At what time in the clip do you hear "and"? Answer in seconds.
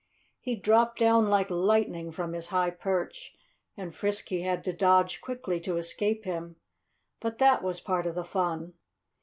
3.77-3.93